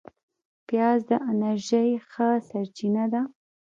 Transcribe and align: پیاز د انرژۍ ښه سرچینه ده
پیاز 0.67 0.99
د 1.09 1.11
انرژۍ 1.29 1.89
ښه 2.09 2.29
سرچینه 2.49 3.05
ده 3.13 3.21